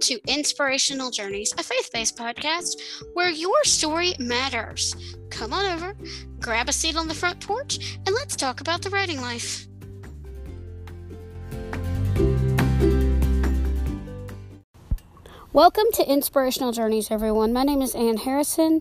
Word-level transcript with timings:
to 0.00 0.18
Inspirational 0.26 1.10
Journeys, 1.10 1.52
a 1.58 1.62
faith 1.62 1.90
based 1.92 2.16
podcast 2.16 2.80
where 3.12 3.28
your 3.28 3.62
story 3.64 4.14
matters. 4.18 4.96
Come 5.28 5.52
on 5.52 5.66
over, 5.66 5.94
grab 6.38 6.70
a 6.70 6.72
seat 6.72 6.96
on 6.96 7.06
the 7.06 7.14
front 7.14 7.46
porch, 7.46 7.98
and 8.06 8.14
let's 8.14 8.34
talk 8.34 8.62
about 8.62 8.80
the 8.80 8.88
writing 8.88 9.20
life. 9.20 9.66
Welcome 15.52 15.86
to 15.94 16.10
Inspirational 16.10 16.72
Journeys, 16.72 17.10
everyone. 17.10 17.52
My 17.52 17.64
name 17.64 17.82
is 17.82 17.94
Ann 17.94 18.16
Harrison, 18.16 18.80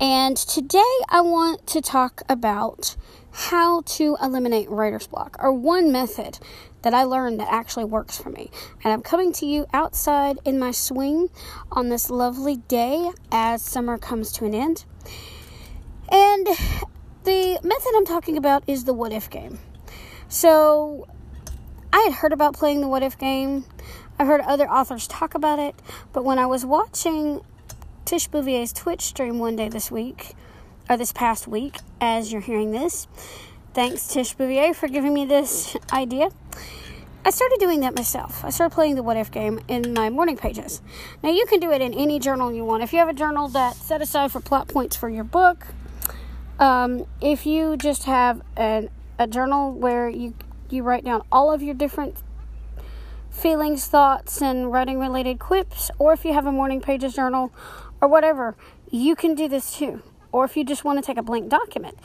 and 0.00 0.36
today 0.36 0.82
I 1.08 1.20
want 1.20 1.68
to 1.68 1.80
talk 1.80 2.22
about 2.28 2.96
how 3.30 3.82
to 3.82 4.16
eliminate 4.20 4.68
writer's 4.68 5.06
block, 5.06 5.36
or 5.38 5.52
one 5.52 5.92
method 5.92 6.40
that 6.82 6.94
I 6.94 7.04
learned 7.04 7.40
that 7.40 7.48
actually 7.50 7.84
works 7.84 8.18
for 8.18 8.30
me. 8.30 8.50
And 8.84 8.92
I'm 8.92 9.02
coming 9.02 9.32
to 9.34 9.46
you 9.46 9.66
outside 9.72 10.38
in 10.44 10.58
my 10.58 10.70
swing 10.70 11.28
on 11.72 11.88
this 11.88 12.10
lovely 12.10 12.56
day 12.56 13.10
as 13.32 13.62
summer 13.62 13.98
comes 13.98 14.32
to 14.32 14.44
an 14.44 14.54
end. 14.54 14.84
And 16.10 16.46
the 17.24 17.58
method 17.62 17.92
I'm 17.96 18.06
talking 18.06 18.36
about 18.36 18.62
is 18.66 18.84
the 18.84 18.94
what 18.94 19.12
if 19.12 19.28
game. 19.28 19.58
So 20.28 21.06
I 21.92 22.00
had 22.00 22.12
heard 22.14 22.32
about 22.32 22.54
playing 22.54 22.80
the 22.80 22.88
what 22.88 23.02
if 23.02 23.18
game. 23.18 23.64
I've 24.18 24.26
heard 24.26 24.40
other 24.40 24.68
authors 24.68 25.06
talk 25.06 25.34
about 25.34 25.58
it, 25.58 25.74
but 26.12 26.24
when 26.24 26.38
I 26.38 26.46
was 26.46 26.64
watching 26.64 27.40
Tish 28.04 28.28
Bouvier's 28.28 28.72
Twitch 28.72 29.02
stream 29.02 29.38
one 29.38 29.54
day 29.54 29.68
this 29.68 29.90
week, 29.90 30.34
or 30.88 30.96
this 30.96 31.12
past 31.12 31.46
week, 31.46 31.76
as 32.00 32.32
you're 32.32 32.40
hearing 32.40 32.72
this, 32.72 33.06
thanks 33.74 34.08
Tish 34.08 34.34
Bouvier 34.34 34.74
for 34.74 34.88
giving 34.88 35.14
me 35.14 35.24
this 35.24 35.76
idea. 35.92 36.30
I 37.24 37.30
started 37.30 37.58
doing 37.60 37.80
that 37.80 37.94
myself. 37.94 38.44
I 38.44 38.50
started 38.50 38.74
playing 38.74 38.94
the 38.94 39.02
what 39.02 39.16
if 39.16 39.30
game 39.30 39.60
in 39.68 39.92
my 39.92 40.08
morning 40.08 40.36
pages. 40.36 40.80
Now, 41.22 41.30
you 41.30 41.44
can 41.46 41.60
do 41.60 41.70
it 41.72 41.82
in 41.82 41.92
any 41.92 42.18
journal 42.18 42.52
you 42.52 42.64
want. 42.64 42.82
If 42.82 42.92
you 42.92 43.00
have 43.00 43.08
a 43.08 43.12
journal 43.14 43.48
that's 43.48 43.76
set 43.76 44.00
aside 44.00 44.32
for 44.32 44.40
plot 44.40 44.68
points 44.68 44.96
for 44.96 45.08
your 45.10 45.24
book, 45.24 45.66
um, 46.58 47.06
if 47.20 47.44
you 47.44 47.76
just 47.76 48.04
have 48.04 48.40
an, 48.56 48.88
a 49.18 49.26
journal 49.26 49.72
where 49.72 50.08
you, 50.08 50.34
you 50.70 50.82
write 50.82 51.04
down 51.04 51.22
all 51.30 51.52
of 51.52 51.60
your 51.60 51.74
different 51.74 52.16
feelings, 53.30 53.86
thoughts, 53.86 54.40
and 54.40 54.72
writing 54.72 54.98
related 54.98 55.38
quips, 55.38 55.90
or 55.98 56.12
if 56.12 56.24
you 56.24 56.32
have 56.32 56.46
a 56.46 56.52
morning 56.52 56.80
pages 56.80 57.14
journal 57.14 57.52
or 58.00 58.08
whatever, 58.08 58.56
you 58.90 59.14
can 59.14 59.34
do 59.34 59.48
this 59.48 59.76
too. 59.76 60.02
Or 60.32 60.44
if 60.44 60.56
you 60.56 60.64
just 60.64 60.84
want 60.84 60.98
to 60.98 61.04
take 61.04 61.16
a 61.16 61.22
blank 61.22 61.48
document 61.48 61.98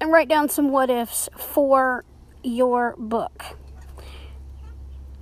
and 0.00 0.10
write 0.10 0.28
down 0.28 0.48
some 0.48 0.70
what 0.70 0.90
ifs 0.90 1.28
for 1.36 2.04
your 2.44 2.94
book. 2.98 3.56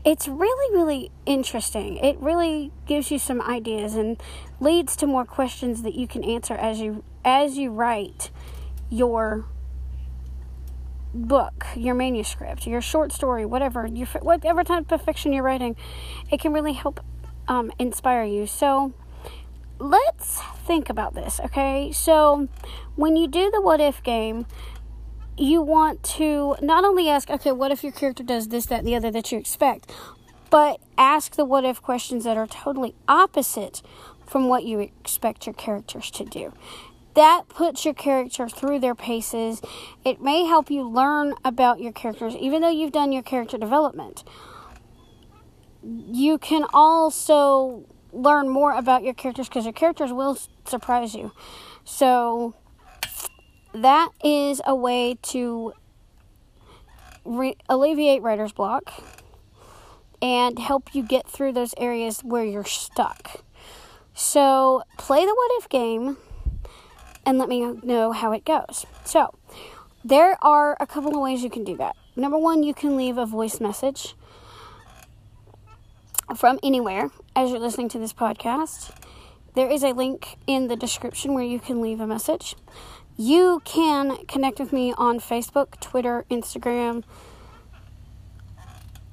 It's 0.05 0.27
really 0.27 0.77
really 0.77 1.11
interesting. 1.27 1.97
It 1.99 2.19
really 2.19 2.73
gives 2.87 3.11
you 3.11 3.19
some 3.19 3.41
ideas 3.41 3.95
and 3.95 4.21
leads 4.61 4.97
to 4.97 5.07
more 5.07 5.25
questions 5.25 5.83
that 5.83 5.95
you 5.95 6.09
can 6.09 6.25
answer 6.25 6.55
as 6.55 6.81
you 6.81 7.05
as 7.25 7.57
you 7.57 7.71
write 7.71 8.31
your 8.91 9.47
book 11.15 11.67
your 11.77 11.95
manuscript 11.95 12.67
your 12.67 12.81
short 12.81 13.13
story 13.13 13.45
whatever 13.45 13.87
your 13.87 14.07
whatever 14.23 14.65
type 14.65 14.91
of 14.91 15.03
fiction 15.03 15.31
you're 15.31 15.43
writing 15.43 15.77
it 16.31 16.41
can 16.41 16.55
really 16.55 16.73
help 16.73 17.01
um, 17.49 17.73
inspire 17.79 18.25
you. 18.25 18.47
So 18.47 18.93
let's 19.79 20.41
think 20.67 20.89
about 20.89 21.15
this 21.15 21.41
okay? 21.45 21.91
So 21.93 22.49
when 22.97 23.17
you 23.17 23.27
do 23.27 23.51
the 23.51 23.61
what 23.61 23.81
if 23.81 24.03
game 24.03 24.47
you 25.37 25.63
want 25.63 26.03
to 26.03 26.57
not 26.61 26.85
only 26.85 27.09
ask, 27.09 27.31
okay, 27.31 27.53
what 27.53 27.71
if 27.73 27.83
your 27.83 27.93
character 27.93 28.23
does 28.23 28.49
this, 28.49 28.67
that, 28.67 28.81
and 28.81 28.89
the 28.89 28.95
other 28.95 29.11
that 29.11 29.33
you 29.33 29.39
expect, 29.39 29.91
but 30.51 30.81
ask 30.99 31.37
the 31.37 31.45
what 31.45 31.65
if 31.65 31.81
questions 31.81 32.25
that 32.25 32.37
are 32.37 32.47
totally 32.47 32.95
opposite 33.09 33.83
from 34.27 34.49
what 34.49 34.65
you 34.65 34.79
expect 34.81 35.47
your 35.47 35.55
characters 35.55 36.11
to 36.11 36.25
do. 36.25 36.53
That 37.15 37.49
puts 37.49 37.85
your 37.85 37.95
character 37.95 38.49
through 38.49 38.79
their 38.81 38.95
paces. 38.95 39.61
It 40.05 40.23
may 40.23 40.45
help 40.45 40.71
you 40.71 40.89
learn 40.89 41.35
about 41.45 41.81
your 41.81 41.93
characters, 41.93 42.35
even 42.37 42.63
though 42.63 42.71
you've 42.71 42.93
done 42.93 43.13
your 43.13 43.23
character 43.23 43.59
development. 43.59 44.25
You 45.83 46.39
can 46.39 46.65
also 46.73 47.85
learn 48.13 48.49
more 48.49 48.73
about 48.73 49.03
your 49.03 49.15
characters 49.15 49.49
because 49.49 49.65
your 49.65 49.73
characters 49.73 50.13
will 50.13 50.39
surprise 50.65 51.15
you. 51.15 51.33
So, 51.85 52.55
that 53.75 54.11
is 54.23 54.61
a 54.65 54.75
way 54.75 55.19
to 55.23 55.73
re- 57.25 57.57
alleviate 57.69 58.23
writer's 58.23 58.53
block 58.53 58.93
and 60.21 60.59
help 60.59 60.95
you 60.95 61.03
get 61.03 61.29
through 61.29 61.53
those 61.53 61.75
areas 61.77 62.21
where 62.21 62.45
you're 62.45 62.65
stuck. 62.65 63.43
So, 64.15 64.83
play 64.99 65.25
the 65.25 65.35
what 65.35 65.51
if 65.59 65.69
game 65.69 66.19
and 67.25 67.39
let 67.39 67.49
me 67.49 67.65
know 67.83 68.13
how 68.13 68.33
it 68.33 68.45
goes. 68.45 68.87
So, 69.05 69.35
there 70.05 70.37
are 70.43 70.77
a 70.81 70.87
couple 70.87 71.15
of 71.15 71.21
ways 71.21 71.43
you 71.43 71.51
can 71.51 71.65
do 71.65 71.77
that. 71.79 71.97
Number 72.15 72.39
one, 72.39 72.63
you 72.63 72.75
can 72.75 72.97
leave 72.97 73.17
a 73.17 73.25
voice 73.25 73.61
message 73.61 74.15
from 76.37 76.59
anywhere 76.63 77.11
as 77.35 77.51
you're 77.51 77.59
listening 77.59 77.89
to 77.91 77.99
this 77.99 78.13
podcast. 78.13 78.91
There 79.55 79.71
is 79.71 79.83
a 79.83 79.93
link 79.93 80.37
in 80.47 80.69
the 80.69 80.77
description 80.77 81.35
where 81.35 81.45
you 81.45 81.59
can 81.59 81.81
leave 81.81 82.01
a 82.01 82.07
message. 82.07 82.55
You 83.17 83.61
can 83.65 84.25
connect 84.27 84.59
with 84.59 84.73
me 84.73 84.95
on 84.97 85.21
Facebook, 85.21 85.79
Twitter, 85.81 86.25
Instagram, 86.31 87.05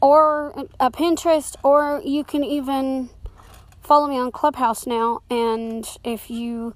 or 0.02 0.66
a 0.80 0.90
Pinterest, 0.90 1.56
or 1.64 2.02
you 2.04 2.24
can 2.24 2.44
even 2.44 3.10
follow 3.82 4.08
me 4.08 4.18
on 4.18 4.32
Clubhouse 4.32 4.88
now. 4.88 5.20
And 5.30 5.86
if 6.04 6.30
you 6.30 6.74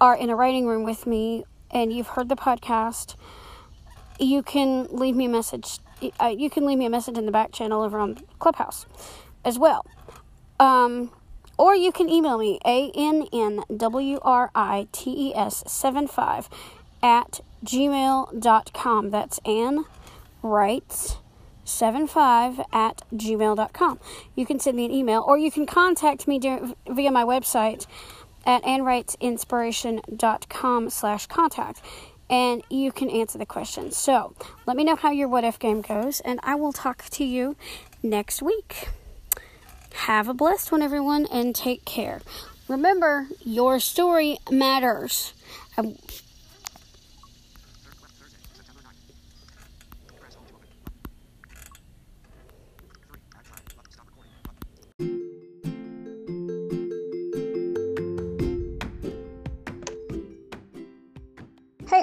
are 0.00 0.16
in 0.16 0.30
a 0.30 0.36
writing 0.36 0.66
room 0.66 0.84
with 0.84 1.06
me 1.06 1.44
and 1.70 1.92
you've 1.92 2.08
heard 2.08 2.28
the 2.28 2.36
podcast, 2.36 3.16
you 4.20 4.42
can 4.42 4.86
leave 4.90 5.16
me 5.16 5.26
a 5.26 5.28
message. 5.28 5.78
Uh, 6.20 6.26
you 6.26 6.48
can 6.50 6.66
leave 6.66 6.78
me 6.78 6.86
a 6.86 6.90
message 6.90 7.18
in 7.18 7.26
the 7.26 7.32
back 7.32 7.52
channel 7.52 7.82
over 7.82 7.98
on 7.98 8.20
Clubhouse 8.38 8.86
as 9.44 9.58
well. 9.58 9.84
Um, 10.60 11.10
or 11.58 11.74
you 11.74 11.92
can 11.92 12.08
email 12.08 12.38
me, 12.38 12.58
a 12.64 12.90
n 12.94 13.26
n 13.32 13.62
w 13.76 14.18
r 14.22 14.50
i 14.54 14.86
t 14.92 15.10
e 15.10 15.34
s 15.34 15.64
seven 15.66 16.06
five 16.06 16.48
at 17.02 17.40
gmail.com. 17.64 19.10
That's 19.10 19.38
Ann 19.44 19.84
Writes 20.42 21.16
75 21.66 22.60
at 22.72 23.02
gmail.com. 23.12 24.00
You 24.34 24.46
can 24.46 24.58
send 24.58 24.74
me 24.76 24.86
an 24.86 24.92
email 24.92 25.22
or 25.26 25.36
you 25.36 25.50
can 25.50 25.66
contact 25.66 26.26
me 26.28 26.38
via 26.38 27.10
my 27.10 27.24
website 27.24 27.86
at 28.44 28.62
annwritesinspiration.com 28.62 30.90
slash 30.90 31.26
contact 31.26 31.82
and 32.28 32.60
you 32.70 32.90
can 32.92 33.08
answer 33.10 33.38
the 33.38 33.46
questions. 33.46 33.96
So 33.96 34.34
let 34.66 34.76
me 34.76 34.84
know 34.84 34.96
how 34.96 35.10
your 35.10 35.28
what 35.28 35.44
if 35.44 35.58
game 35.58 35.80
goes 35.82 36.20
and 36.20 36.40
I 36.42 36.54
will 36.54 36.72
talk 36.72 37.04
to 37.10 37.24
you 37.24 37.56
next 38.02 38.42
week. 38.42 38.88
Have 40.04 40.28
a 40.28 40.34
blessed 40.34 40.70
one, 40.70 40.82
everyone, 40.82 41.26
and 41.32 41.54
take 41.54 41.84
care. 41.84 42.20
Remember, 42.68 43.26
your 43.40 43.80
story 43.80 44.38
matters. 44.50 45.32
Um, 45.76 45.96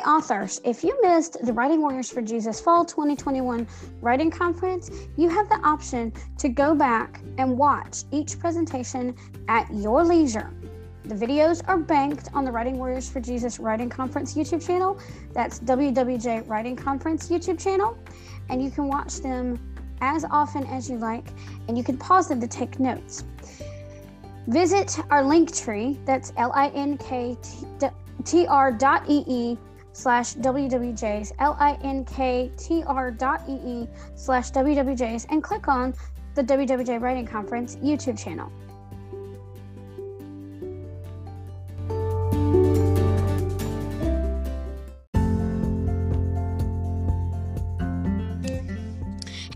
authors, 0.04 0.62
if 0.64 0.84
you 0.84 0.98
missed 1.02 1.38
the 1.44 1.54
Writing 1.54 1.82
Warriors 1.82 2.10
for 2.10 2.22
Jesus 2.22 2.60
Fall 2.60 2.86
2021 2.86 3.68
Writing 4.02 4.32
Conference, 4.32 4.90
you 5.18 5.30
have 5.30 5.50
the 5.50 5.60
option 5.64 6.14
to 6.38 6.50
go 6.50 6.76
back 6.76 7.22
and 7.38 7.58
watch 7.58 8.04
each 8.12 8.40
presentation 8.40 9.16
at 9.48 9.72
your 9.74 10.04
leisure. 10.04 10.52
The 11.06 11.16
videos 11.16 11.62
are 11.68 11.78
banked 11.78 12.30
on 12.34 12.46
the 12.46 12.52
Writing 12.52 12.78
Warriors 12.78 13.10
for 13.10 13.20
Jesus 13.20 13.60
Writing 13.60 13.90
Conference 13.90 14.36
YouTube 14.36 14.66
channel. 14.66 15.00
That's 15.34 15.60
WWJ 15.60 16.48
Writing 16.48 16.76
Conference 16.76 17.30
YouTube 17.30 17.62
channel. 17.62 17.98
And 18.50 18.64
you 18.64 18.72
can 18.72 18.88
watch 18.88 19.18
them 19.18 19.60
as 20.02 20.26
often 20.30 20.66
as 20.68 20.90
you 20.90 20.98
like, 20.98 21.28
and 21.68 21.78
you 21.78 21.84
can 21.84 21.98
pause 21.98 22.28
them 22.28 22.40
to 22.42 22.48
take 22.48 22.80
notes. 22.80 23.24
Visit 24.48 24.98
our 25.10 25.24
link 25.24 25.56
tree, 25.56 26.00
that's 26.06 26.34
L 26.38 26.52
I 26.54 26.70
N 26.70 26.98
K 26.98 27.38
T 28.26 28.48
R 28.48 28.72
dot 28.72 29.10
E 29.10 29.24
E 29.28 29.58
slash 29.94 30.34
WWJs, 30.36 31.32
L-I-N-K-T-R 31.40 33.12
dot 33.12 33.44
E-E 33.48 33.88
slash 34.16 34.52
WWJs, 34.52 35.28
and 35.30 35.42
click 35.42 35.68
on 35.68 35.94
the 36.36 36.44
WWJ 36.44 37.00
Writing 37.00 37.26
Conference 37.26 37.76
YouTube 37.78 38.22
channel. 38.22 38.52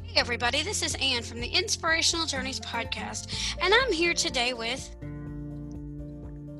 Hey 0.03 0.21
everybody. 0.21 0.61
This 0.63 0.83
is 0.83 0.95
Ann 0.95 1.23
from 1.23 1.39
the 1.39 1.47
Inspirational 1.47 2.25
Journeys 2.25 2.59
podcast, 2.59 3.55
and 3.61 3.73
I'm 3.73 3.91
here 3.91 4.13
today 4.13 4.53
with 4.53 4.95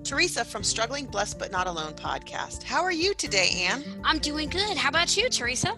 Teresa 0.08 0.46
from 0.46 0.64
Struggling 0.64 1.06
Blessed 1.06 1.38
But 1.38 1.52
Not 1.52 1.68
Alone 1.68 1.92
podcast. 1.92 2.64
How 2.64 2.82
are 2.82 2.94
you 2.94 3.14
today, 3.14 3.50
Ann? 3.68 3.84
I'm 4.06 4.20
doing 4.20 4.48
good. 4.48 4.78
How 4.78 4.88
about 4.88 5.18
you, 5.18 5.28
Teresa? 5.28 5.78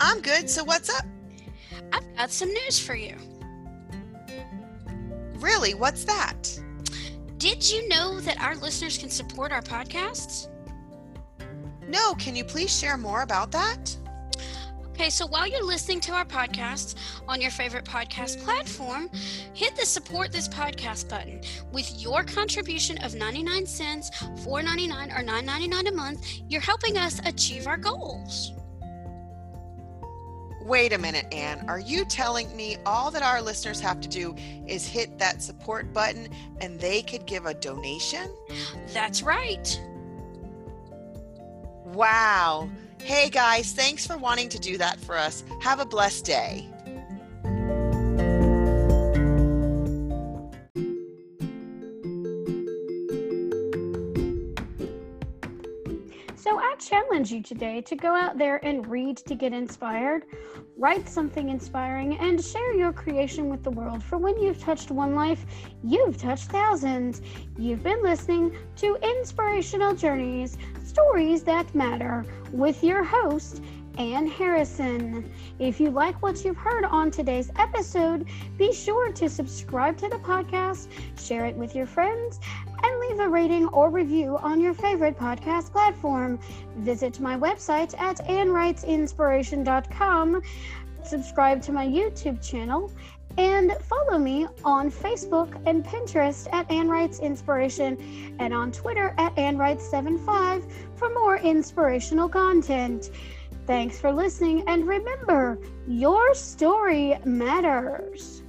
I'm 0.00 0.22
good. 0.22 0.48
So, 0.48 0.64
what's 0.64 0.88
up? 0.88 1.04
I've 1.92 2.16
got 2.16 2.30
some 2.30 2.48
news 2.48 2.78
for 2.78 2.94
you. 2.94 3.14
Really? 5.34 5.74
What's 5.74 6.04
that? 6.06 6.58
Did 7.36 7.70
you 7.70 7.86
know 7.88 8.20
that 8.20 8.40
our 8.40 8.56
listeners 8.56 8.96
can 8.96 9.10
support 9.10 9.52
our 9.52 9.60
podcasts? 9.60 10.48
No, 11.86 12.14
can 12.14 12.34
you 12.34 12.42
please 12.42 12.74
share 12.74 12.96
more 12.96 13.20
about 13.20 13.50
that? 13.52 13.94
Okay, 14.92 15.08
so 15.08 15.26
while 15.26 15.46
you're 15.46 15.64
listening 15.64 16.00
to 16.00 16.12
our 16.12 16.24
podcast 16.24 16.96
on 17.26 17.40
your 17.40 17.50
favorite 17.50 17.84
podcast 17.84 18.42
platform, 18.44 19.08
hit 19.54 19.74
the 19.74 19.86
support 19.86 20.30
this 20.30 20.48
podcast 20.48 21.08
button. 21.08 21.40
With 21.72 22.00
your 22.00 22.22
contribution 22.24 22.98
of 22.98 23.14
99 23.14 23.64
cents, 23.66 24.10
4.99 24.20 25.18
or 25.18 25.24
9.99 25.24 25.88
a 25.88 25.92
month, 25.92 26.40
you're 26.46 26.60
helping 26.60 26.98
us 26.98 27.20
achieve 27.24 27.66
our 27.66 27.78
goals. 27.78 28.52
Wait 30.60 30.92
a 30.92 30.98
minute, 30.98 31.26
Ann. 31.32 31.64
Are 31.68 31.80
you 31.80 32.04
telling 32.04 32.54
me 32.54 32.76
all 32.84 33.10
that 33.10 33.22
our 33.22 33.40
listeners 33.40 33.80
have 33.80 34.00
to 34.02 34.08
do 34.08 34.36
is 34.66 34.86
hit 34.86 35.18
that 35.18 35.42
support 35.42 35.92
button 35.94 36.28
and 36.60 36.78
they 36.78 37.02
could 37.02 37.26
give 37.26 37.46
a 37.46 37.54
donation? 37.54 38.30
That's 38.92 39.22
right. 39.22 39.80
Wow. 41.86 42.70
Hey 43.04 43.30
guys, 43.30 43.72
thanks 43.72 44.06
for 44.06 44.16
wanting 44.16 44.48
to 44.50 44.60
do 44.60 44.78
that 44.78 45.00
for 45.00 45.16
us. 45.16 45.42
Have 45.60 45.80
a 45.80 45.84
blessed 45.84 46.24
day. 46.24 46.68
Challenge 56.92 57.32
you 57.32 57.42
today 57.42 57.80
to 57.80 57.96
go 57.96 58.14
out 58.14 58.36
there 58.36 58.62
and 58.62 58.86
read 58.86 59.16
to 59.16 59.34
get 59.34 59.54
inspired, 59.54 60.24
write 60.76 61.08
something 61.08 61.48
inspiring, 61.48 62.18
and 62.18 62.44
share 62.44 62.74
your 62.74 62.92
creation 62.92 63.48
with 63.48 63.62
the 63.62 63.70
world. 63.70 64.02
For 64.02 64.18
when 64.18 64.38
you've 64.38 64.60
touched 64.60 64.90
one 64.90 65.14
life, 65.14 65.46
you've 65.82 66.18
touched 66.18 66.50
thousands. 66.50 67.22
You've 67.56 67.82
been 67.82 68.02
listening 68.02 68.54
to 68.76 68.96
Inspirational 68.96 69.94
Journeys 69.94 70.58
Stories 70.84 71.42
That 71.44 71.74
Matter 71.74 72.26
with 72.52 72.84
your 72.84 73.02
host, 73.02 73.62
Ann 73.96 74.26
Harrison. 74.26 75.32
If 75.58 75.80
you 75.80 75.90
like 75.90 76.20
what 76.20 76.44
you've 76.44 76.58
heard 76.58 76.84
on 76.84 77.10
today's 77.10 77.50
episode, 77.58 78.28
be 78.58 78.70
sure 78.70 79.12
to 79.12 79.30
subscribe 79.30 79.96
to 79.98 80.10
the 80.10 80.16
podcast, 80.16 80.88
share 81.18 81.46
it 81.46 81.56
with 81.56 81.74
your 81.74 81.86
friends, 81.86 82.38
and 82.82 83.00
leave 83.00 83.20
a 83.20 83.28
rating 83.28 83.68
or 83.68 83.90
review 83.90 84.38
on 84.38 84.60
your 84.60 84.74
favorite 84.74 85.16
podcast 85.18 85.70
platform. 85.72 86.38
Visit 86.76 87.20
my 87.20 87.36
website 87.36 87.98
at 88.00 88.18
annwritesinspiration.com, 88.26 90.42
subscribe 91.04 91.62
to 91.62 91.72
my 91.72 91.86
YouTube 91.86 92.42
channel, 92.46 92.90
and 93.38 93.72
follow 93.82 94.18
me 94.18 94.46
on 94.64 94.90
Facebook 94.90 95.60
and 95.66 95.84
Pinterest 95.84 96.52
at 96.52 96.70
Ann 96.70 96.88
Writes 96.88 97.20
Inspiration 97.20 98.36
and 98.38 98.52
on 98.52 98.72
Twitter 98.72 99.14
at 99.18 99.36
Ann 99.38 99.56
Writes75 99.56 100.70
for 100.96 101.08
more 101.10 101.38
inspirational 101.38 102.28
content. 102.28 103.10
Thanks 103.66 103.98
for 103.98 104.12
listening, 104.12 104.64
and 104.66 104.86
remember, 104.86 105.58
your 105.86 106.34
story 106.34 107.16
matters. 107.24 108.41